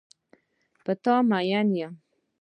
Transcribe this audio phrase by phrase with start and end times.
[0.83, 1.93] په تا مین یم.